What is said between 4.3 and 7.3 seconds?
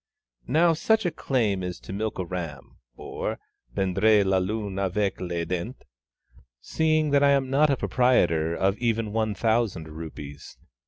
lune avec les dents, seeing that I